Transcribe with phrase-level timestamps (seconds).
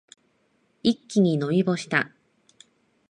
[0.81, 2.09] 一気に飲み干した。